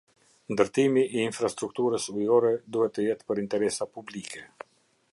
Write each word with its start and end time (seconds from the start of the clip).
Ndërtimi 0.53 1.03
i 1.17 1.21
infrastrukturës 1.25 2.09
ujore 2.15 2.55
duhet 2.77 2.97
të 2.99 3.07
jetë 3.09 3.29
për 3.31 3.43
interesa 3.47 3.91
publike. 3.99 4.47